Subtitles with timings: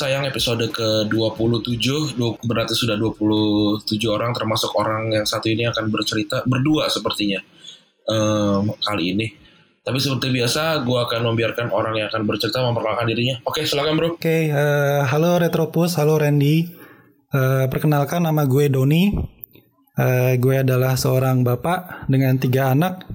[0.00, 6.40] Sayang episode ke-27 Du- Berarti sudah 27 orang termasuk orang yang satu ini akan bercerita
[6.48, 7.36] Berdua sepertinya
[8.08, 9.26] em, Kali ini.
[9.80, 13.36] Tapi seperti biasa gue akan membiarkan orang yang akan bercerita memperkenalkan dirinya.
[13.44, 14.08] Oke silakan bro.
[14.16, 16.68] Oke, eh, halo Retropus, halo Randy.
[17.32, 19.08] Eh, perkenalkan nama gue Doni.
[19.96, 23.08] Eh, gue adalah seorang bapak dengan tiga anak.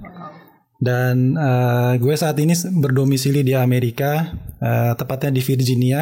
[0.75, 6.01] Dan eh, gue saat ini berdomisili di Amerika, eh, tepatnya di Virginia,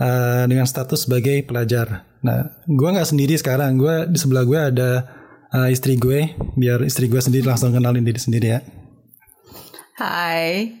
[0.00, 2.08] eh, dengan status sebagai pelajar.
[2.24, 3.76] Nah, gue nggak sendiri sekarang.
[3.76, 4.90] Gue di sebelah gue ada
[5.52, 6.32] eh, istri gue.
[6.56, 8.60] Biar istri gue sendiri langsung kenalin diri sendiri ya.
[10.00, 10.80] Hai,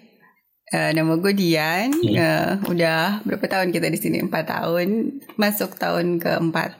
[0.70, 1.90] Eh, nama gue Dian.
[1.90, 4.22] Eh, udah berapa tahun kita di sini?
[4.22, 5.18] Empat tahun.
[5.34, 6.78] Masuk tahun keempat.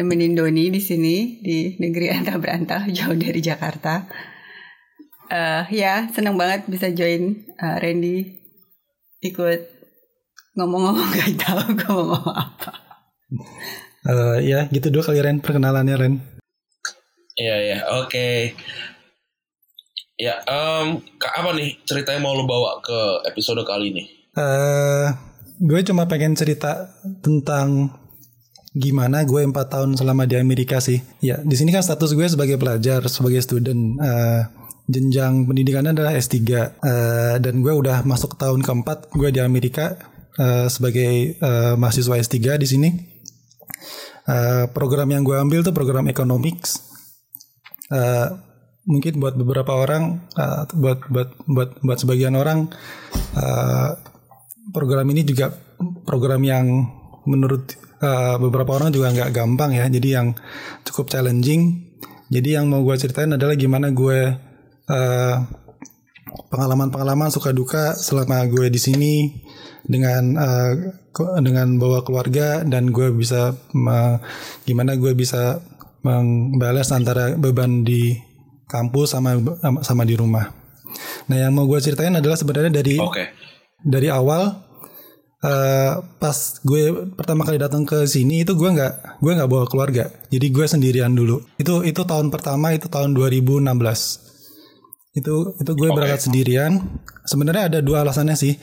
[0.00, 4.08] Nemenin Doni di sini di negeri antah berantah jauh dari Jakarta.
[5.28, 8.40] Eh, ya, senang banget bisa join eh, Randy
[9.20, 9.60] ikut
[10.54, 12.72] ngomong-ngomong gak tahu gue mau ngomong apa.
[14.02, 16.14] Eh, ya, gitu dulu kali Ren perkenalannya Ren.
[17.32, 18.52] Iya ya oke
[20.14, 25.08] Ya em, ke- apa nih ceritanya mau lo bawa ke episode kali ini eh
[25.58, 27.88] gue cuma pengen cerita tentang
[28.72, 30.96] gimana gue empat tahun selama di Amerika sih.
[31.20, 34.00] Ya, di sini kan status gue sebagai pelajar, sebagai student.
[34.00, 34.42] eh,
[34.84, 36.66] jenjang pendidikannya adalah S3 eh,
[37.38, 39.94] dan gue udah masuk tahun keempat gue di Amerika
[40.38, 42.88] eh, sebagai eh, mahasiswa S3 di sini.
[44.22, 46.78] Eh, program yang gue ambil tuh program economics.
[47.90, 48.28] Eh,
[48.86, 52.70] mungkin buat beberapa orang, eh, buat buat buat buat sebagian orang
[53.36, 53.90] eh,
[54.70, 55.52] program ini juga
[56.06, 56.66] program yang
[57.26, 59.86] menurut eh, beberapa orang juga nggak gampang ya.
[59.90, 60.34] Jadi yang
[60.86, 61.92] cukup challenging.
[62.32, 64.32] Jadi yang mau gue ceritain adalah gimana gue
[64.88, 65.36] eh,
[66.50, 69.14] pengalaman-pengalaman suka duka selama gue di sini
[69.82, 70.36] dengan
[71.12, 74.18] ko- dengan bawa keluarga dan gue bisa me-
[74.64, 75.60] gimana gue bisa
[76.02, 78.16] membalas antara beban di
[78.66, 79.38] kampus sama
[79.84, 80.50] sama di rumah.
[81.28, 83.30] Nah yang mau gue ceritain adalah sebenarnya dari Oke.
[83.84, 84.50] dari awal
[85.42, 90.10] eh, pas gue pertama kali datang ke sini itu gue nggak gue nggak bawa keluarga.
[90.32, 91.38] Jadi gue sendirian dulu.
[91.60, 94.31] Itu itu tahun pertama itu tahun 2016
[95.12, 96.80] itu itu gue berangkat sendirian.
[97.28, 98.56] Sebenarnya ada dua alasannya sih.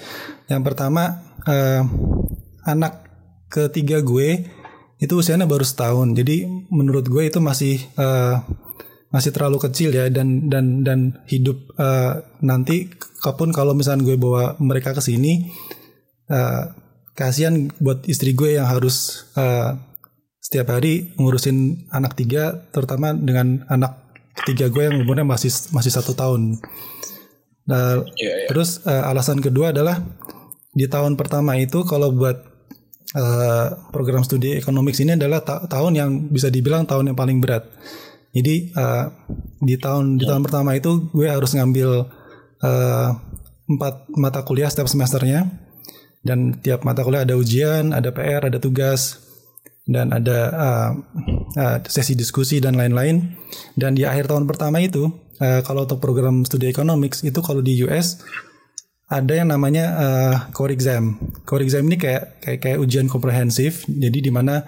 [0.49, 1.83] Yang pertama eh,
[2.65, 3.05] anak
[3.49, 4.49] ketiga gue
[4.99, 6.17] itu usianya baru setahun.
[6.17, 8.35] Jadi menurut gue itu masih eh,
[9.09, 12.13] masih terlalu kecil ya dan dan dan hidup eh,
[12.45, 12.89] nanti
[13.21, 15.49] kapun kalau misalnya gue bawa mereka ke sini
[16.29, 16.63] eh,
[17.17, 19.73] kasihan buat istri gue yang harus eh,
[20.39, 26.13] setiap hari ngurusin anak tiga terutama dengan anak ketiga gue yang umurnya masih masih satu
[26.13, 26.57] tahun.
[27.69, 28.47] Nah, Iya iya.
[28.49, 30.01] Terus eh, alasan kedua adalah
[30.73, 32.37] di tahun pertama itu kalau buat
[33.13, 37.69] eh, program studi economics ini adalah ta- tahun yang bisa dibilang tahun yang paling berat.
[38.33, 39.05] Jadi eh,
[39.61, 42.17] di tahun di tahun pertama itu gue harus ngambil
[43.69, 45.47] empat mata kuliah setiap semesternya.
[46.19, 49.28] Dan tiap mata kuliah ada ujian, ada PR, ada tugas
[49.89, 50.89] dan ada eh,
[51.57, 53.25] eh, sesi diskusi dan lain-lain.
[53.73, 55.09] Dan di akhir tahun pertama itu,
[55.41, 58.21] eh, kalau untuk program studi economics itu kalau di US
[59.09, 61.17] ada yang namanya eh, core exam.
[61.49, 63.89] Core exam ini kayak kayak kayak ujian komprehensif.
[63.89, 64.61] Jadi di mana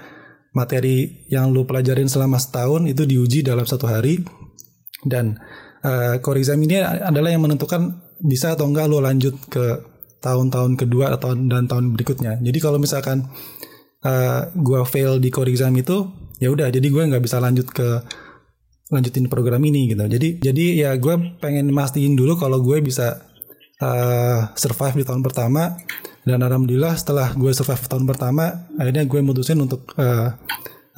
[0.58, 4.26] materi yang lu pelajarin selama setahun itu diuji dalam satu hari
[5.06, 5.38] dan
[5.86, 9.92] eh, core exam ini adalah yang menentukan bisa atau enggak lu lanjut ke
[10.22, 12.42] tahun-tahun kedua atau dan tahun berikutnya.
[12.42, 13.26] Jadi kalau misalkan
[14.06, 18.02] eh, gua fail di core exam itu ya udah jadi gue nggak bisa lanjut ke
[18.92, 20.04] lanjutin program ini gitu.
[20.04, 23.24] Jadi jadi ya gue pengen mastiin dulu kalau gue bisa
[23.80, 25.80] uh, survive di tahun pertama
[26.28, 30.36] dan alhamdulillah setelah gue survive tahun pertama akhirnya gue mutusin untuk uh,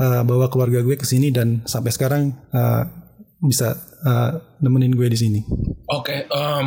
[0.01, 2.83] uh, bawa keluarga gue ke sini dan sampai sekarang uh,
[3.43, 3.77] bisa
[4.07, 5.39] uh, nemenin gue di sini.
[5.93, 6.65] Oke em,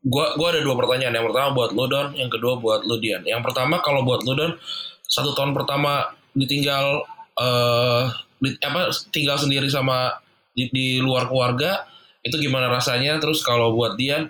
[0.00, 3.20] gua gua ada dua pertanyaan yang pertama buat lo Don yang kedua buat lo Dian
[3.28, 4.52] yang pertama kalau buat lo Don
[5.14, 7.06] satu tahun pertama ditinggal
[7.38, 8.02] eh
[8.42, 10.18] di- apa tinggal sendiri sama
[10.50, 11.86] di, di luar keluarga
[12.26, 13.22] itu gimana rasanya?
[13.22, 14.26] Terus kalau buat Dian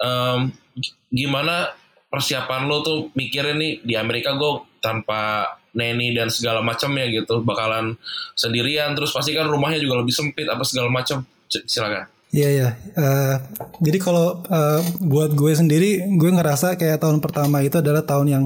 [0.00, 0.40] em,
[0.74, 1.68] g- gimana
[2.08, 5.44] persiapan lo tuh mikirin nih di Amerika gue tanpa
[5.74, 7.98] neni dan segala macamnya gitu bakalan
[8.38, 12.68] sendirian terus pasti kan rumahnya juga lebih sempit apa segala macam silakan Iya iya.
[12.98, 13.36] Eh,
[13.78, 18.44] jadi kalau eh, buat gue sendiri, gue ngerasa kayak tahun pertama itu adalah tahun yang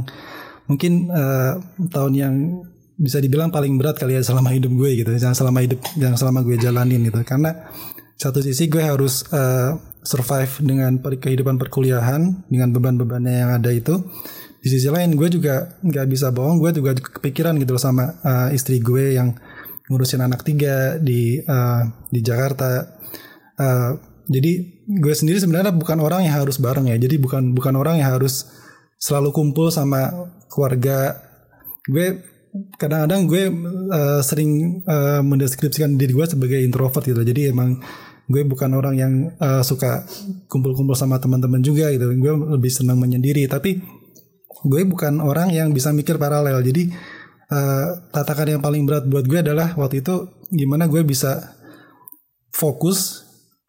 [0.69, 1.53] mungkin eh,
[1.89, 2.35] tahun yang
[2.99, 5.11] bisa dibilang paling berat kali ya selama hidup gue gitu.
[5.17, 7.19] Jangan selama hidup, yang selama gue jalanin gitu.
[7.25, 7.55] Karena
[8.19, 9.73] satu sisi gue harus eh,
[10.05, 13.99] survive dengan kehidupan perkuliahan dengan beban-bebannya yang ada itu.
[14.59, 18.59] Di sisi lain gue juga nggak bisa bohong, gue juga kepikiran gitu loh sama eh,
[18.59, 19.33] istri gue yang
[19.89, 21.83] ngurusin anak tiga di eh,
[22.13, 22.99] di Jakarta.
[23.59, 23.99] Uh,
[24.31, 24.53] jadi
[24.87, 26.97] gue sendiri sebenarnya bukan orang yang harus bareng ya.
[27.01, 28.47] Jadi bukan bukan orang yang harus
[28.99, 30.11] selalu kumpul sama
[30.51, 31.17] keluarga.
[31.87, 32.19] Gue
[32.77, 33.43] kadang-kadang gue
[33.95, 37.23] uh, sering uh, mendeskripsikan diri gue sebagai introvert gitu.
[37.23, 37.79] Jadi emang
[38.29, 40.05] gue bukan orang yang uh, suka
[40.51, 42.11] kumpul-kumpul sama teman-teman juga gitu.
[42.19, 43.47] Gue lebih senang menyendiri.
[43.49, 43.79] Tapi
[44.67, 46.61] gue bukan orang yang bisa mikir paralel.
[46.61, 46.91] Jadi
[47.55, 51.55] uh, tatakan yang paling berat buat gue adalah waktu itu gimana gue bisa
[52.51, 53.23] fokus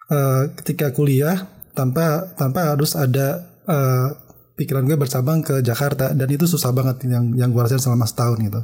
[0.09, 1.45] uh, ketika kuliah
[1.77, 4.28] tanpa tanpa harus ada uh,
[4.59, 8.43] pikiran gue bercabang ke Jakarta dan itu susah banget yang yang gue rasain selama setahun
[8.43, 8.61] gitu.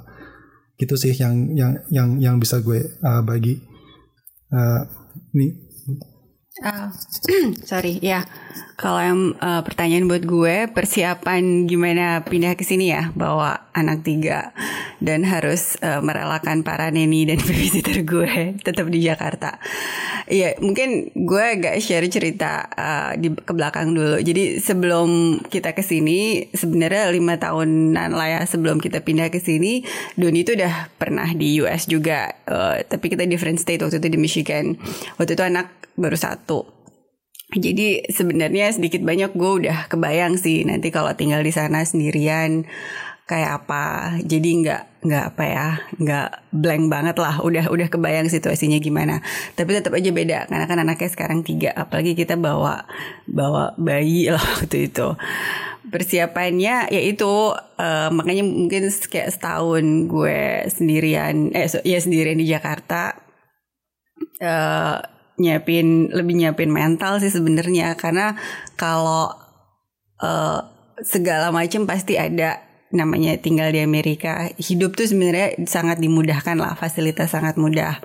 [0.75, 3.63] Gitu sih yang yang yang yang bisa gue uh, bagi.
[4.51, 4.83] Uh,
[5.31, 5.55] nih.
[6.63, 6.91] Ah,
[7.69, 8.27] sorry ya.
[8.75, 14.51] Kalau yang eh, pertanyaan buat gue persiapan gimana pindah ke sini ya, bawa anak tiga
[15.05, 19.61] dan harus eh, merelakan para neni dan babysitter gue tetap di Jakarta.
[20.25, 24.17] Iya, mungkin gue agak share cerita eh, di ke belakang dulu.
[24.17, 29.85] Jadi sebelum kita ke sini, sebenarnya lima tahunan lah ya sebelum kita pindah ke sini,
[30.17, 34.19] Doni itu udah pernah di US juga, Eh, tapi kita different state waktu itu di
[34.21, 34.77] Michigan.
[35.19, 35.67] Waktu itu anak
[35.99, 36.63] baru satu.
[37.53, 42.65] Jadi sebenarnya sedikit banyak gue udah kebayang sih nanti kalau tinggal di sana sendirian
[43.25, 44.15] kayak apa.
[44.21, 45.67] Jadi nggak nggak apa ya
[45.97, 47.41] nggak blank banget lah.
[47.41, 49.21] Udah udah kebayang situasinya gimana.
[49.57, 51.73] Tapi tetap aja beda karena kan anaknya sekarang tiga.
[51.73, 52.85] Apalagi kita bawa
[53.29, 55.17] bawa bayi lah waktu itu.
[55.85, 57.29] Persiapannya yaitu
[57.77, 63.13] eh, makanya mungkin kayak setahun gue sendirian eh so- ya sendirian di Jakarta
[64.41, 64.97] eh
[65.35, 68.33] nyiapin lebih nyiapin mental sih sebenarnya karena
[68.79, 69.29] kalau
[70.23, 70.59] eh,
[71.05, 77.33] segala macam pasti ada namanya tinggal di Amerika hidup tuh sebenarnya sangat dimudahkan lah fasilitas
[77.33, 77.97] sangat mudah.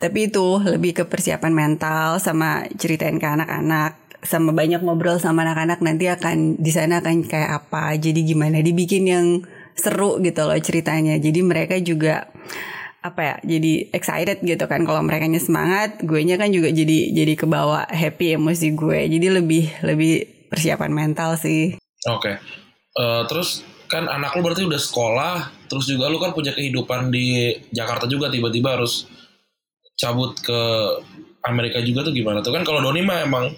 [0.00, 5.80] Tapi itu lebih ke persiapan mental sama ceritain ke anak-anak sama banyak ngobrol sama anak-anak
[5.80, 9.26] nanti akan di sana akan kayak apa jadi gimana dibikin yang
[9.76, 11.16] seru gitu loh ceritanya.
[11.16, 12.28] Jadi mereka juga
[13.00, 17.32] apa ya jadi excited gitu kan kalau mereka semangat gue nya kan juga jadi jadi
[17.32, 19.08] kebawa happy emosi gue.
[19.08, 20.12] Jadi lebih lebih
[20.52, 21.80] persiapan mental sih.
[22.08, 22.36] Oke.
[22.90, 27.50] Eh, terus kan anak lu berarti udah sekolah, terus juga lu kan punya kehidupan di
[27.74, 29.10] Jakarta juga tiba-tiba harus
[29.98, 30.60] cabut ke
[31.44, 33.52] Amerika juga tuh gimana tuh kan kalau Doni mah emang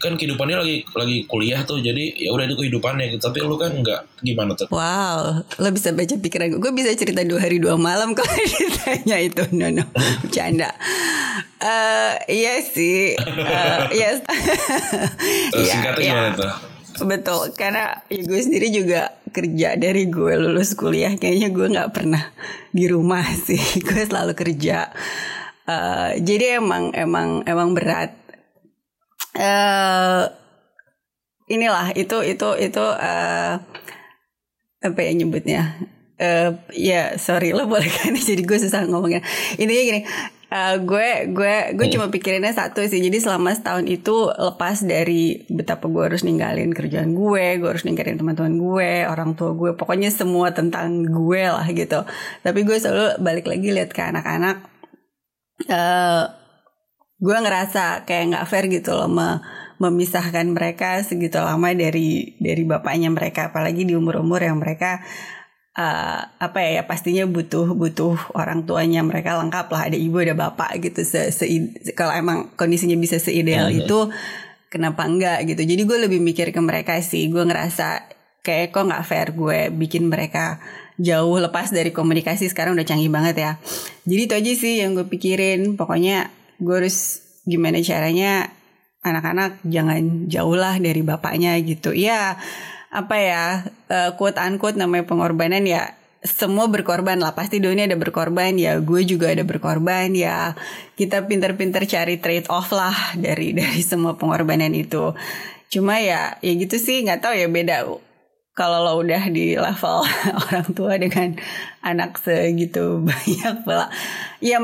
[0.00, 3.76] kan kehidupannya lagi lagi kuliah tuh jadi ya udah itu kehidupannya gitu tapi lu kan
[3.76, 6.60] nggak gimana tuh Wow, lo bisa baca pikiran gue.
[6.64, 9.44] Gue bisa cerita dua hari dua malam kalau ditanya itu.
[9.52, 9.84] No, no,
[10.24, 10.72] bercanda.
[11.60, 13.20] Eh, iya sih.
[13.20, 14.24] Eh, yes.
[15.52, 16.08] Iya, singkatnya iya.
[16.16, 21.12] gimana tuh Betul, karena ya gue sendiri juga kerja dari gue lulus kuliah.
[21.16, 22.22] Kayaknya gue nggak pernah
[22.72, 23.60] di rumah sih.
[23.84, 24.88] gue selalu kerja.
[25.66, 28.12] Eh, jadi emang emang emang berat.
[29.36, 30.24] eh
[31.46, 33.54] inilah itu itu itu eh
[34.80, 35.62] apa ya nyebutnya
[36.16, 39.20] eh ya sorry lo boleh kan jadi gue susah ngomongnya
[39.60, 40.00] intinya gini
[40.46, 43.02] eh, gue gue gue cuma pikirinnya satu sih.
[43.02, 48.18] Jadi selama setahun itu lepas dari betapa gue harus ninggalin kerjaan gue gue harus ninggalin
[48.20, 52.06] teman-teman gue orang tua gue pokoknya semua tentang gue lah gitu.
[52.46, 54.56] Tapi gue selalu balik lagi lihat ke anak-anak
[55.66, 56.24] eh
[57.16, 59.40] gue ngerasa kayak nggak fair gitu loh me-
[59.76, 63.52] memisahkan mereka segitu lama dari dari bapaknya mereka.
[63.52, 65.00] Apalagi di umur-umur yang mereka
[65.76, 70.80] eh, apa ya pastinya butuh butuh orang tuanya mereka lengkap lah ada ibu ada bapak
[70.80, 71.48] gitu se, se-
[71.92, 73.84] kalau emang kondisinya bisa seideal Mhm.
[73.84, 73.98] itu
[74.66, 75.62] kenapa enggak gitu.
[75.62, 78.08] Jadi gue lebih mikir ke mereka sih gue ngerasa
[78.40, 80.58] kayak kok nggak fair gue bikin mereka
[80.96, 83.52] jauh lepas dari komunikasi sekarang udah canggih banget ya.
[84.04, 85.76] Jadi itu aja sih yang gue pikirin.
[85.76, 88.48] Pokoknya gue harus gimana caranya
[89.02, 91.92] anak-anak jangan jauh lah dari bapaknya gitu.
[91.92, 92.40] Ya
[92.96, 93.44] apa ya
[93.92, 95.92] eh, quote unquote namanya pengorbanan ya
[96.24, 100.56] semua berkorban lah pasti Doni ada berkorban ya gue juga ada berkorban ya
[100.96, 105.12] kita pinter-pinter cari trade off lah dari dari semua pengorbanan itu
[105.68, 107.84] cuma ya ya gitu sih nggak tahu ya beda
[108.56, 110.00] kalau lo udah di level
[110.48, 111.36] orang tua dengan
[111.84, 113.92] anak segitu banyak pula
[114.40, 114.58] ya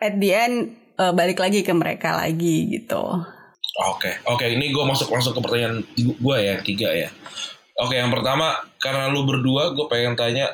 [0.00, 3.22] at the end uh, balik lagi ke mereka lagi gitu
[3.78, 4.42] Oke, oke.
[4.42, 7.14] Ini gue masuk langsung ke pertanyaan gue ya, tiga ya.
[7.78, 10.50] Oke, yang pertama karena lu berdua, gue pengen tanya,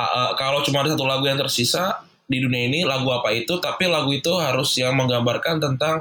[0.00, 3.60] uh, uh, kalau cuma ada satu lagu yang tersisa di dunia ini, lagu apa itu?
[3.60, 6.00] Tapi lagu itu harus yang menggambarkan tentang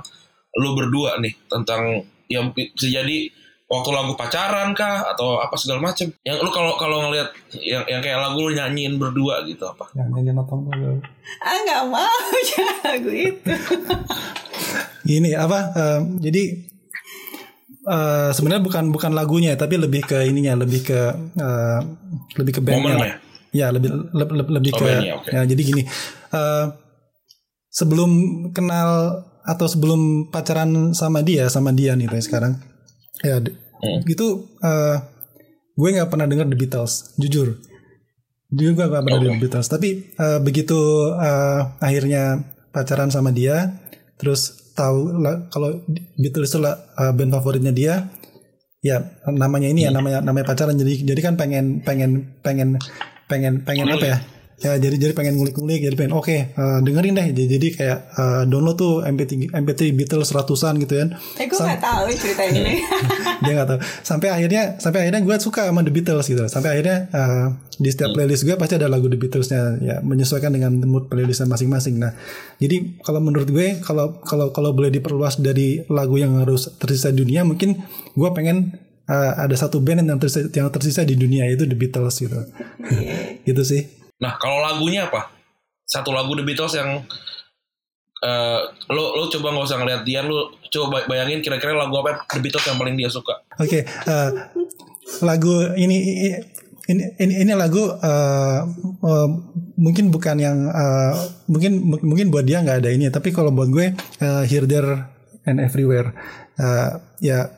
[0.56, 3.28] lu berdua nih, tentang yang bisa jadi
[3.66, 6.16] waktu lagu pacaran kah atau apa segala macem.
[6.24, 9.92] Yang lu kalau kalau ngelihat yang yang kayak lagu lu nyanyiin berdua gitu apa?
[10.00, 10.64] Yang nyanyi nonton
[11.44, 12.24] ah nggak mau
[12.88, 13.54] lagu itu
[15.06, 15.60] Gini apa?
[15.76, 16.75] Uh, jadi
[17.86, 21.00] uh, sebenarnya bukan bukan lagunya tapi lebih ke ininya, lebih ke
[21.38, 21.80] uh,
[22.36, 23.22] lebih ke bandnya.
[23.56, 25.30] Ya lebih lebih, lebih Oh, ke bandnya, oke.
[25.32, 25.84] ya jadi gini.
[26.34, 26.66] uh,
[27.72, 28.12] sebelum
[28.52, 32.58] kenal atau sebelum pacaran sama dia sama dia nih sekarang
[33.22, 33.38] ya
[33.76, 34.02] Hmm.
[34.08, 34.98] itu uh,
[35.76, 37.60] gue nggak pernah dengar The Beatles jujur
[38.50, 39.28] jujur gue gak pernah Oke.
[39.28, 40.80] dengar The Beatles tapi uh, begitu
[41.12, 42.40] uh, akhirnya
[42.72, 43.76] pacaran sama dia
[44.16, 45.82] terus tahu lah kalau
[46.20, 48.12] Beatles itu lah uh, band favoritnya dia
[48.84, 49.02] ya
[49.32, 50.76] namanya ini ya namanya namanya pacaran.
[50.78, 52.78] Jadi jadi kan pengen pengen pengen
[53.26, 54.18] pengen pengen apa ya
[54.56, 57.28] ya jadi jadi pengen ngulik-ngulik jadi pengen oke eh, dengerin deh.
[57.36, 61.10] Jadi, jadi kayak eh, download tuh MP3 MP3 Beatles ratusan gitu kan.
[61.36, 62.80] Eh gue nggak tahu cerita ini
[63.44, 63.80] dia nggak tahu.
[64.02, 66.44] Sampai akhirnya sampai akhirnya gue suka sama The Beatles gitu.
[66.48, 70.80] Sampai akhirnya eh, di setiap playlist gue pasti ada lagu The Beatlesnya ya menyesuaikan dengan
[70.88, 72.00] mood playlistnya masing-masing.
[72.00, 72.16] Nah
[72.56, 77.28] jadi kalau menurut gue kalau kalau kalau boleh diperluas dari lagu yang harus tersisa di
[77.28, 77.76] dunia mungkin
[78.16, 78.72] gue pengen
[79.12, 82.40] eh, ada satu band yang tersisa, yang tersisa di dunia itu The Beatles gitu.
[83.46, 85.32] Gitu sih Nah, kalau lagunya apa?
[85.86, 87.04] Satu lagu The Beatles yang
[88.26, 92.26] eh lo lo coba nggak usah ngeliat Dian, lo coba bay- bayangin kira-kira lagu apa
[92.32, 93.44] The Beatles yang paling dia suka.
[93.60, 94.30] Oke, eh,
[95.22, 95.98] lagu ini
[96.88, 98.60] ini ini, ini lagu eh,
[99.04, 99.30] eh,
[99.78, 101.14] mungkin bukan yang eh,
[101.52, 104.92] mungkin mungkin buat dia nggak ada ini, tapi kalau buat gue eh, Here There
[105.46, 106.14] and Everywhere
[106.56, 107.52] Eh, ya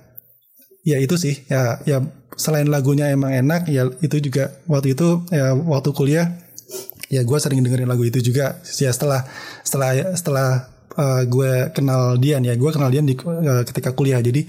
[0.82, 2.02] ya itu sih ya ya
[2.34, 6.34] selain lagunya emang enak ya itu juga waktu itu ya waktu kuliah
[7.08, 8.60] ya gue sering dengerin lagu itu juga.
[8.80, 9.24] Ya setelah
[9.64, 10.50] setelah setelah
[10.96, 12.54] uh, gue kenal Dian ya.
[12.56, 14.20] Gue kenal Dian di uh, ketika kuliah.
[14.20, 14.48] Jadi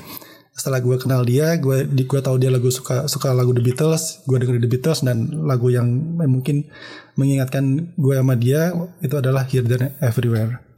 [0.59, 4.27] setelah gue kenal dia gue di gue tahu dia lagu suka suka lagu The Beatles.
[4.27, 5.87] Gue dengerin The Beatles dan lagu yang
[6.19, 6.67] mungkin
[7.15, 10.69] mengingatkan gue sama dia itu adalah Here There Everywhere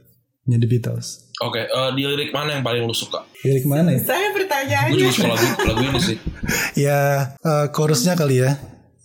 [0.45, 1.29] nya The Beatles.
[1.41, 3.25] Oke, eh, di lirik mana yang paling lo suka?
[3.41, 4.01] lirik mana ya?
[4.05, 6.17] Saya Gue pertanyaannya juga suka lagu lagu ini sih.
[6.85, 6.99] ya
[7.41, 8.57] uh, chorusnya kali ya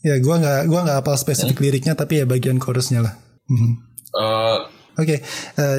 [0.06, 3.14] ya gue nggak gua nggak hafal spesifik liriknya tapi ya bagian chorusnya lah
[3.46, 3.72] Mhm.
[4.16, 4.58] Eh,
[4.96, 5.16] Oke,
[5.54, 5.78] eh,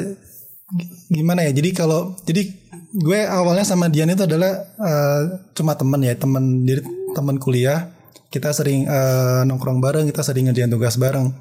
[0.69, 1.51] g- gimana ya?
[1.51, 2.47] Jadi kalau jadi
[2.93, 6.79] gue awalnya sama Dian itu adalah eh, cuma teman ya, teman dari
[7.11, 7.91] teman kuliah.
[8.29, 11.33] Kita sering eh, nongkrong bareng, kita sering ngerjain tugas bareng.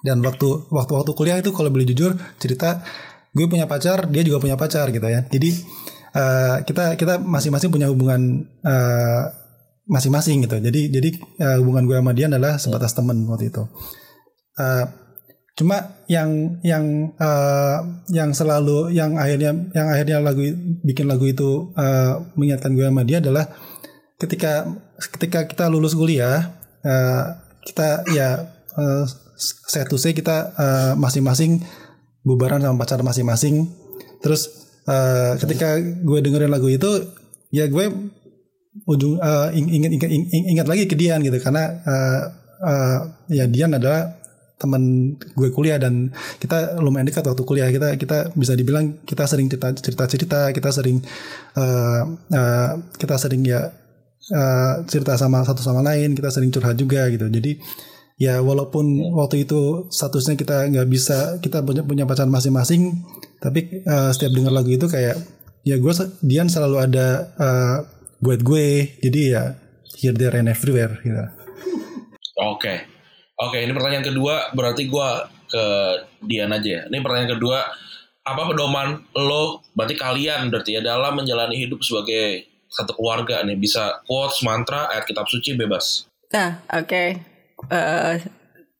[0.00, 2.80] Dan waktu waktu waktu kuliah itu kalau boleh jujur cerita,
[3.36, 5.26] gue punya pacar, dia juga punya pacar gitu ya.
[5.28, 5.50] Jadi
[6.14, 9.22] eh, kita kita masing-masing punya hubungan eh,
[9.90, 10.56] masing-masing gitu.
[10.62, 13.66] Jadi jadi eh, hubungan gue sama dia adalah sebatas teman waktu itu.
[14.56, 14.86] Eh,
[15.58, 17.78] cuma yang yang eh,
[18.14, 20.40] yang selalu yang akhirnya yang akhirnya lagu
[20.86, 23.50] bikin lagu itu eh, mengingatkan gue sama dia adalah
[24.16, 24.70] ketika
[25.18, 26.54] ketika kita lulus kuliah
[26.86, 27.24] eh,
[27.66, 28.46] kita ya
[28.78, 29.04] eh,
[29.66, 31.60] saya to say kita eh, masing-masing
[32.22, 33.68] bubaran sama pacar masing-masing
[34.22, 34.48] terus
[34.86, 37.10] eh, ketika gue dengerin lagu itu
[37.50, 37.90] ya gue
[38.86, 39.18] ujung
[39.54, 41.38] ing- ingat ingat ing- ingat lagi ke Dian gitu.
[41.42, 42.22] Karena eh,
[42.66, 42.98] eh,
[43.34, 44.16] ya Dian adalah
[44.60, 47.68] teman gue kuliah dan kita lumayan dekat waktu kuliah.
[47.72, 51.02] Kita kita bisa dibilang kita sering cerita cerita cerita kita sering
[51.56, 53.60] eh, eh, kita sering ya
[54.30, 57.26] eh, cerita sama satu sama lain kita sering curhat juga gitu.
[57.26, 57.58] Jadi
[58.20, 63.00] ya walaupun waktu itu statusnya kita nggak bisa kita punya punya pacar masing-masing
[63.40, 65.16] tapi eh, setiap dengar lagu itu kayak
[65.64, 67.06] ya gue Dian selalu ada
[67.40, 67.78] eh,
[68.20, 69.44] buat gue jadi ya
[69.96, 71.40] here there and everywhere gitu
[72.40, 72.88] Oke,
[73.36, 73.58] oke.
[73.60, 75.08] Ini pertanyaan kedua berarti gue
[75.50, 75.64] ke
[76.24, 76.82] Dian aja ya.
[76.88, 77.58] Ini pertanyaan kedua,
[78.24, 79.60] apa pedoman lo?
[79.76, 85.04] Berarti kalian berarti ya dalam menjalani hidup sebagai satu keluarga nih bisa quotes, mantra, ayat
[85.04, 86.08] kitab suci bebas.
[86.32, 87.04] Nah, oke.
[87.68, 88.14] Eh,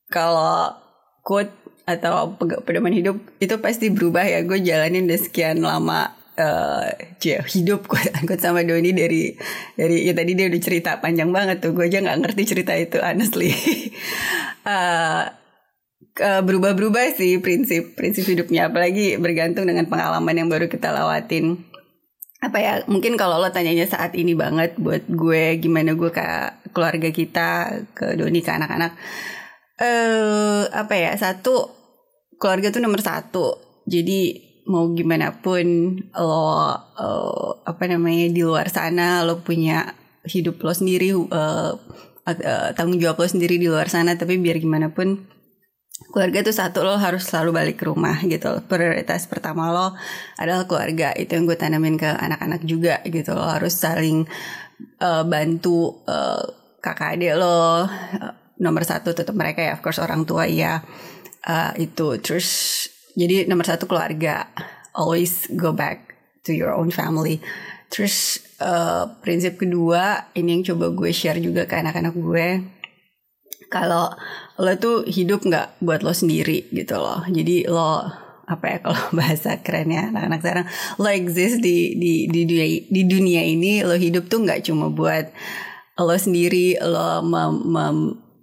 [0.09, 0.73] kalau
[1.20, 1.52] quote
[1.85, 2.32] atau
[2.64, 4.40] pedoman hidup itu pasti berubah ya.
[4.40, 6.16] Gue jalanin udah sekian lama
[7.20, 9.32] cia, hidup gue angkut sama Doni dari
[9.76, 11.73] dari ya tadi dia udah cerita panjang banget tuh.
[11.73, 13.52] Gue aja nggak ngerti cerita itu honestly.
[14.64, 15.26] uh,
[16.20, 21.64] berubah-berubah sih prinsip prinsip hidupnya apalagi bergantung dengan pengalaman yang baru kita lewatin
[22.40, 26.25] apa ya mungkin kalau lo tanyanya saat ini banget buat gue gimana gue ke
[26.73, 27.49] keluarga kita
[27.92, 28.97] ke Doni ke anak-anak
[29.80, 31.68] eh apa ya satu
[32.40, 39.27] keluarga tuh nomor satu jadi mau gimana pun lo uh, apa namanya di luar sana
[39.27, 44.39] lo punya hidup lo sendiri uh, uh, tanggung jawab lo sendiri di luar sana tapi
[44.39, 45.27] biar gimana pun
[46.15, 49.99] keluarga itu satu lo harus selalu balik ke rumah gitu prioritas pertama lo
[50.39, 54.25] adalah keluarga itu yang gue tanamin ke anak-anak juga gitu lo harus saling
[55.03, 56.41] uh, bantu uh,
[56.81, 57.87] kakak adik lo uh,
[58.61, 60.85] nomor satu tetap mereka ya of course orang tua ya
[61.49, 62.21] uh, itu.
[62.21, 62.49] Terus
[63.14, 64.50] jadi nomor satu keluarga.
[64.95, 66.14] Always go back
[66.47, 67.38] to your own family.
[67.90, 72.49] Terus uh, prinsip kedua ini yang coba gue share juga ke anak-anak gue.
[73.71, 74.11] Kalau
[74.59, 77.23] lo tuh hidup nggak buat lo sendiri gitu loh.
[77.26, 78.07] Jadi lo
[78.50, 80.67] apa ya kalau bahasa kerennya anak-anak sekarang
[80.99, 85.31] lo exist di di di dunia di dunia ini lo hidup tuh nggak cuma buat
[85.95, 87.97] lo sendiri lo mem, mem,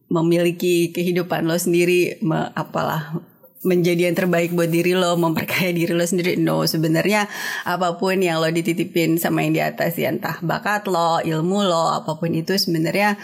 [0.08, 3.20] memiliki kehidupan lo sendiri me, apalah
[3.66, 6.38] menjadi yang terbaik buat diri lo, memperkaya diri lo sendiri.
[6.38, 7.26] No, sebenarnya
[7.66, 11.90] apa pun yang lo dititipin sama yang di atas ya entah bakat lo, ilmu lo,
[11.94, 13.18] apa pun itu sebenarnya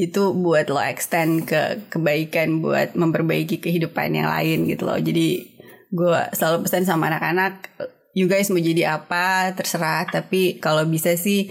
[0.00, 4.96] itu buat lo extend ke kebaikan buat memperbaiki kehidupan yang lain gitu loh.
[4.96, 5.56] Jadi
[5.90, 7.68] gue selalu pesan sama anak-anak
[8.14, 10.06] you guys mau jadi apa terserah.
[10.08, 11.50] Tapi kalau bisa sih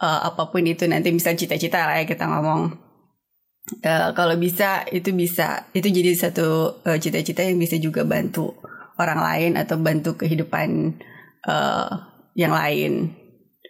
[0.00, 2.85] uh, apa pun itu nanti bisa cita-cita lah ya kita ngomong
[3.82, 8.54] uh, kalau bisa itu bisa itu jadi satu uh, cita-cita yang bisa juga bantu
[8.96, 10.96] orang lain atau bantu kehidupan
[11.44, 11.90] uh,
[12.36, 13.12] yang lain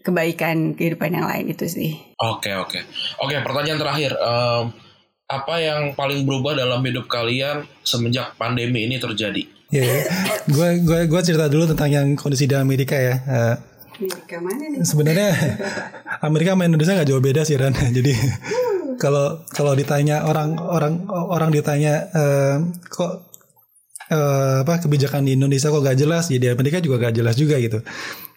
[0.06, 1.98] kebaikan kehidupan yang lain itu sih.
[2.22, 2.78] Oke oke
[3.18, 4.70] oke pertanyaan terakhir um,
[5.26, 9.42] apa yang paling berubah dalam hidup kalian semenjak pandemi ini terjadi?
[9.74, 10.06] Ya, yeah,
[10.46, 13.18] gue gue gue cerita dulu tentang yang kondisi di Amerika ya.
[13.26, 13.54] Uh,
[13.98, 14.78] Amerika mana nih?
[14.86, 15.30] Sebenarnya
[16.22, 17.74] Amerika sama Indonesia nggak jauh beda sih Ran.
[17.98, 18.14] Jadi
[18.96, 22.56] kalau kalau ditanya orang orang orang ditanya uh,
[22.88, 23.26] kok
[24.10, 27.82] uh, apa kebijakan di Indonesia kok gak jelas, jadi Amerika juga gak jelas juga gitu.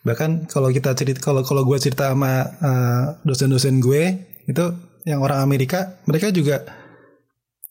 [0.06, 4.04] Bahkan kalau kita cerita kalau kalau gue cerita sama uh, dosen-dosen gue
[4.48, 4.66] itu
[5.06, 6.66] yang orang Amerika mereka juga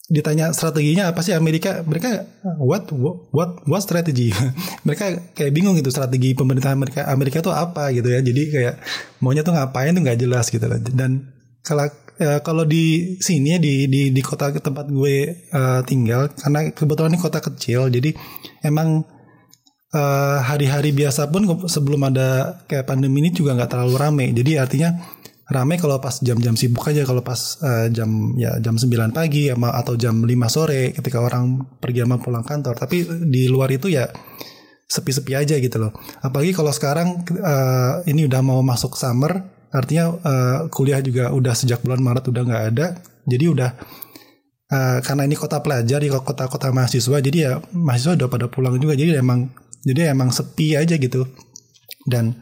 [0.08, 2.24] ditanya strateginya apa sih Amerika mereka
[2.64, 2.88] what
[3.32, 4.32] what what strategy?
[4.88, 8.24] Mereka kayak bingung gitu strategi pemerintah Amerika Amerika tuh apa gitu ya.
[8.24, 8.80] Jadi kayak
[9.20, 10.80] maunya tuh ngapain tuh nggak jelas gitu loh.
[10.80, 11.28] Dan
[11.60, 16.74] kalau ya, kalau di sini ya di di di kota tempat gue uh, tinggal karena
[16.74, 18.10] kebetulan ini kota kecil jadi
[18.66, 19.06] emang
[19.88, 24.26] Eh, hari-hari uh, biasa pun sebelum ada kayak pandemi ini juga nggak terlalu rame.
[24.36, 24.92] Jadi artinya
[25.48, 29.72] rame kalau pas jam-jam sibuk aja kalau pas uh, jam ya jam 9 pagi ama,
[29.72, 32.76] atau jam 5 sore ketika orang pergi sama pulang kantor.
[32.76, 34.04] Tapi di luar itu ya
[34.84, 35.96] sepi-sepi aja gitu loh.
[36.20, 41.84] Apalagi kalau sekarang uh, ini udah mau masuk summer, artinya uh, kuliah juga udah sejak
[41.84, 42.86] bulan Maret udah nggak ada.
[43.28, 43.70] Jadi udah
[44.72, 48.96] uh, karena ini kota pelajar di kota-kota mahasiswa, jadi ya mahasiswa udah pada pulang juga.
[48.96, 49.52] Jadi emang
[49.84, 51.24] jadi emang sepi aja gitu
[52.08, 52.34] dan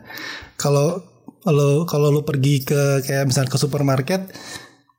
[0.56, 1.02] kalau
[1.42, 4.30] kalau kalau lu pergi ke kayak misalnya ke supermarket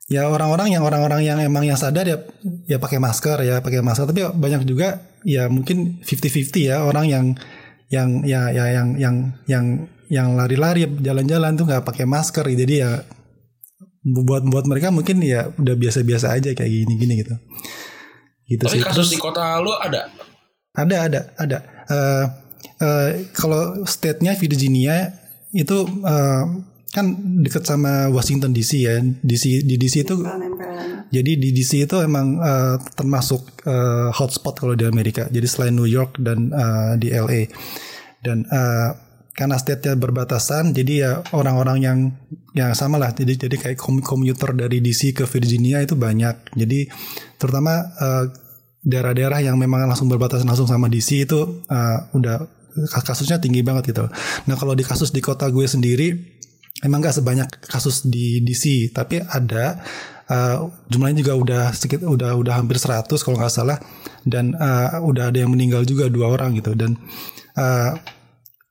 [0.07, 2.23] ya orang-orang yang orang-orang yang emang yang sadar ya
[2.67, 7.25] ya pakai masker ya pakai masker tapi banyak juga ya mungkin 50-50 ya orang yang
[7.91, 9.15] yang ya ya yang yang
[9.47, 9.65] yang
[10.07, 12.91] yang lari-lari jalan-jalan tuh nggak pakai masker jadi ya
[14.07, 17.35] buat buat mereka mungkin ya udah biasa-biasa aja kayak gini-gini gitu.
[18.47, 18.83] Gitu Tapi sih.
[18.83, 20.07] kasus Terus, di kota lu ada?
[20.71, 21.57] Ada ada ada.
[21.91, 22.25] Uh,
[22.79, 25.11] uh, kalau state-nya Virginia
[25.51, 26.43] itu uh,
[26.95, 27.05] kan
[27.43, 29.03] dekat sama Washington DC ya.
[29.03, 30.23] DC di DC itu
[31.11, 35.27] jadi di DC itu emang uh, termasuk uh, hotspot kalau di Amerika.
[35.27, 37.51] Jadi selain New York dan uh, di LA
[38.23, 39.06] dan uh,
[39.37, 41.97] karena state-nya berbatasan jadi ya orang-orang yang
[42.57, 43.13] yang sama lah.
[43.13, 46.57] Jadi jadi kayak komuter dari DC ke Virginia itu banyak.
[46.57, 46.89] Jadi
[47.37, 48.25] terutama uh,
[48.81, 52.49] daerah-daerah yang memang langsung berbatasan langsung sama DC itu uh, udah
[53.05, 54.09] kasusnya tinggi banget gitu.
[54.49, 56.17] Nah kalau di kasus di kota gue sendiri
[56.81, 59.77] emang gak sebanyak kasus di DC tapi ada.
[60.27, 63.77] Uh, jumlahnya juga udah sedikit udah udah hampir 100 kalau nggak salah.
[64.27, 66.75] Dan uh, udah ada yang meninggal juga dua orang gitu.
[66.75, 66.99] Dan
[67.55, 67.95] uh,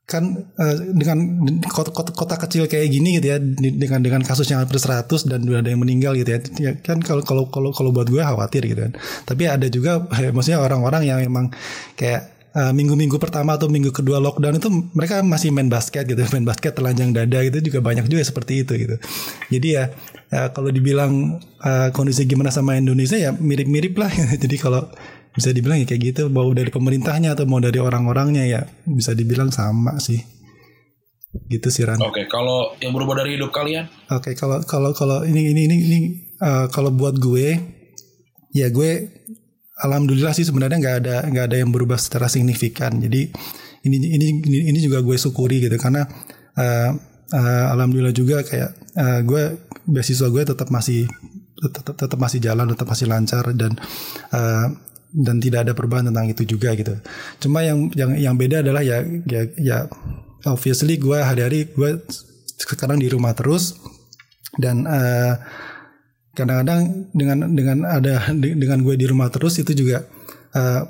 [0.07, 4.63] kan uh, dengan kota, kota, kota kecil kayak gini gitu ya dengan dengan kasus yang
[4.63, 7.91] hampir 100 dan udah ada yang meninggal gitu ya, ya kan kalau kalau kalau kalau
[7.91, 8.95] buat gue khawatir gitu kan
[9.27, 11.51] tapi ada juga ya, maksudnya orang-orang yang memang
[11.99, 16.47] kayak uh, minggu-minggu pertama atau minggu kedua lockdown itu mereka masih main basket gitu, main
[16.49, 18.97] basket telanjang dada gitu juga banyak juga seperti itu gitu.
[19.53, 19.93] Jadi ya
[20.33, 24.11] uh, kalau dibilang uh, kondisi gimana sama Indonesia ya mirip-mirip lah.
[24.43, 24.89] Jadi kalau
[25.37, 29.53] bisa dibilang ya kayak gitu, mau dari pemerintahnya atau mau dari orang-orangnya ya bisa dibilang
[29.53, 30.19] sama sih
[31.53, 32.01] gitu sih Ran.
[32.01, 33.85] Oke, okay, kalau yang berubah dari hidup kalian?
[34.09, 35.99] Oke, okay, kalau kalau kalau ini ini ini, ini
[36.41, 37.61] uh, kalau buat gue
[38.57, 38.91] ya gue
[39.85, 42.97] alhamdulillah sih sebenarnya nggak ada nggak ada yang berubah secara signifikan.
[42.97, 43.29] Jadi
[43.85, 46.09] ini ini ini, ini juga gue syukuri gitu karena
[46.57, 46.91] uh,
[47.37, 49.43] uh, alhamdulillah juga kayak uh, gue
[49.87, 51.05] beasiswa gue tetap masih
[51.57, 53.77] tetap tetap masih jalan, tetap masih lancar dan
[54.33, 54.67] uh,
[55.13, 56.95] dan tidak ada perubahan tentang itu juga gitu.
[57.43, 59.79] Cuma yang yang yang beda adalah ya ya ya
[60.47, 62.01] obviously gue hari-hari gue
[62.57, 63.77] sekarang di rumah terus
[64.57, 65.37] dan uh,
[66.37, 70.05] kadang-kadang dengan dengan ada dengan gue di rumah terus itu juga
[70.53, 70.85] uh,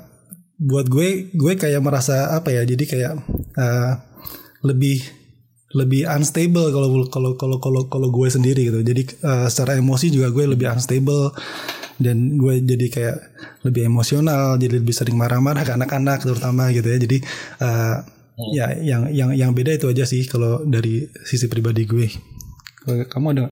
[0.57, 3.13] buat gue gue kayak merasa apa ya jadi kayak
[3.55, 3.91] uh,
[4.65, 5.05] lebih
[5.75, 10.31] lebih unstable kalau kalau kalau kalau kalau gue sendiri gitu jadi uh, secara emosi juga
[10.31, 11.35] gue lebih unstable
[11.97, 13.17] dan gue jadi kayak
[13.65, 16.97] lebih emosional jadi lebih sering marah-marah ke anak-anak terutama gitu ya.
[17.01, 17.17] Jadi
[17.61, 17.97] uh,
[18.37, 18.51] hmm.
[18.53, 22.07] ya yang yang yang beda itu aja sih kalau dari sisi pribadi gue.
[22.87, 23.51] Kamu ada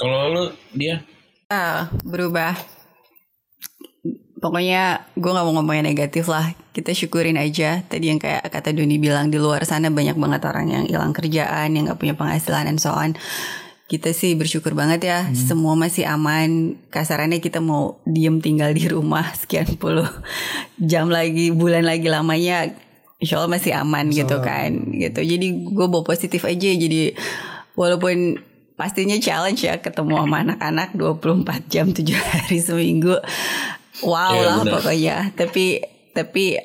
[0.00, 1.04] kalau lu dia?
[1.52, 2.56] Ah berubah.
[4.40, 6.56] Pokoknya gue nggak mau ngomongnya negatif lah.
[6.72, 7.84] Kita syukurin aja.
[7.84, 11.76] Tadi yang kayak kata Doni bilang di luar sana banyak banget orang yang hilang kerjaan
[11.76, 13.12] yang nggak punya penghasilan dan so on
[13.90, 15.34] kita sih bersyukur banget ya hmm.
[15.34, 16.78] semua masih aman.
[16.94, 20.06] Kasarannya kita mau diem tinggal di rumah sekian puluh
[20.78, 22.70] jam lagi bulan lagi lamanya
[23.18, 24.22] insya Allah masih aman so.
[24.22, 25.26] gitu kan gitu.
[25.26, 26.70] Jadi gue bawa positif aja.
[26.70, 27.18] Jadi
[27.74, 28.38] walaupun
[28.78, 33.18] pastinya challenge ya ketemu sama anak-anak 24 jam 7 hari seminggu.
[34.06, 34.72] Wow yeah, lah bener.
[34.78, 35.16] pokoknya.
[35.34, 35.82] Tapi
[36.14, 36.62] tapi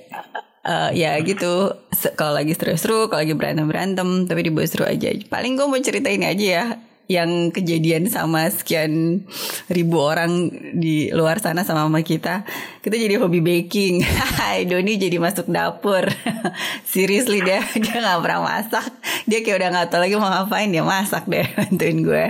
[0.61, 1.73] uh, ya gitu.
[2.13, 5.09] Kalau lagi seru-seru kalau lagi berantem berantem tapi dibawa seru aja.
[5.25, 6.65] Paling gue mau cerita ini aja ya
[7.05, 9.21] yang kejadian sama sekian
[9.69, 12.41] ribu orang di luar sana sama mama kita
[12.81, 14.01] kita jadi hobi baking.
[14.05, 16.05] Hai Doni jadi masuk dapur.
[16.93, 18.85] Seriously dia dia nggak pernah masak.
[19.29, 22.25] Dia kayak udah nggak tahu lagi mau ngapain dia masak deh bantuin gue.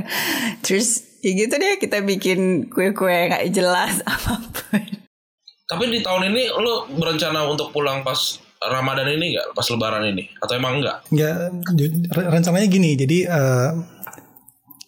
[0.64, 4.84] Terus ya gitu deh kita bikin kue-kue nggak jelas apa pun.
[5.66, 9.48] Tapi di tahun ini lo berencana untuk pulang pas Ramadan ini nggak?
[9.54, 10.24] Pas Lebaran ini?
[10.40, 11.04] Atau emang enggak?
[11.12, 11.52] Ya
[12.12, 12.96] rencananya gini.
[12.96, 13.94] Jadi uh,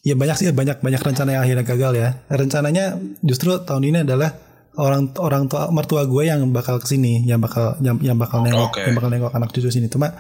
[0.08, 2.10] ya banyak sih banyak banyak rencana yang akhirnya gagal ya.
[2.32, 4.32] Rencananya justru tahun ini adalah
[4.78, 8.78] orang orang tua mertua gue yang bakal ke sini yang bakal yang, yang bakal nengok
[8.78, 8.86] okay.
[8.86, 10.14] yang bakal nengok anak cucu sini cuma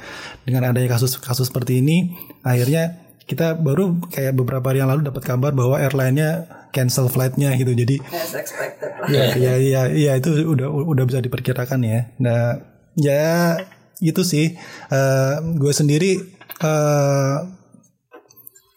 [0.49, 5.23] dengan adanya kasus kasus seperti ini akhirnya kita baru kayak beberapa hari yang lalu dapat
[5.27, 7.75] kabar bahwa airline-nya cancel flight-nya gitu.
[7.75, 9.07] Jadi as expected lah.
[9.11, 12.07] Ya, ya, ya, ya itu udah udah bisa diperkirakan ya.
[12.23, 12.63] Nah,
[12.95, 13.59] ya
[13.99, 14.55] itu sih
[14.95, 16.23] uh, gue sendiri
[16.63, 17.56] uh,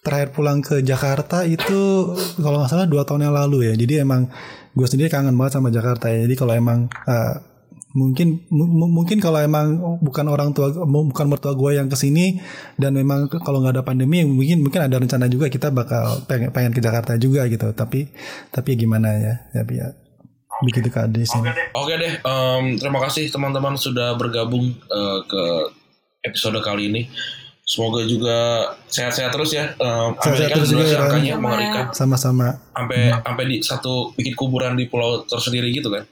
[0.01, 3.75] terakhir pulang ke Jakarta itu kalau nggak salah dua tahun yang lalu ya.
[3.77, 4.33] Jadi emang
[4.73, 6.25] gue sendiri kangen banget sama Jakarta ya.
[6.25, 7.35] Jadi kalau emang uh,
[7.91, 12.39] mungkin mungkin kalau emang bukan orang tua bukan mertua gue yang ke sini
[12.79, 16.71] dan memang kalau nggak ada pandemi mungkin mungkin ada rencana juga kita bakal pengen pengen
[16.71, 18.07] ke Jakarta juga gitu tapi
[18.55, 19.91] tapi gimana ya tapi ya
[20.63, 21.49] begitu keadaan di sini.
[21.49, 22.13] Oke deh, Oke deh.
[22.23, 25.43] Um, terima kasih teman-teman sudah bergabung uh, ke
[26.25, 27.03] episode kali ini.
[27.71, 29.79] Semoga juga sehat-sehat terus ya.
[29.79, 31.85] Um, sehat-sehat terus juga ya, angkanya mengerikan.
[31.95, 32.59] Sama-sama.
[32.75, 33.23] Sampai hmm.
[33.23, 36.03] sampai di satu bikin kuburan di pulau tersendiri gitu kan.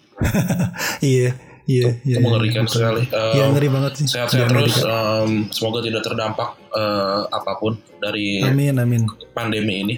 [1.02, 1.34] iya.
[1.68, 2.16] Iya, iya.
[2.22, 3.02] Mengerikan iya, sekali.
[3.10, 4.06] Iya, um, ngeri banget sih.
[4.06, 4.86] Sehat-sehat terus.
[4.86, 9.02] Um, semoga tidak terdampak uh, apa pun dari amin, amin.
[9.36, 9.94] pandemi ini.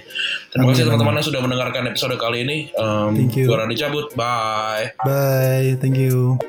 [0.51, 2.57] Terima amin, kasih teman-teman yang sudah mendengarkan episode kali ini.
[2.75, 3.47] Um, Thank you.
[3.47, 4.11] Gue cabut.
[4.17, 4.97] Bye.
[5.05, 5.79] Bye.
[5.79, 6.41] Thank you.